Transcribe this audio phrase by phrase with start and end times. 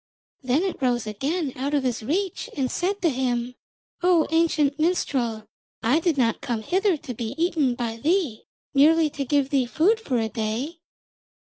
[0.41, 3.53] Then it rose again out of his reach and said to him:
[4.01, 5.47] 'O ancient minstrel,
[5.83, 9.99] I did not come hither to be eaten by thee, merely to give thee food
[9.99, 10.79] for a day.'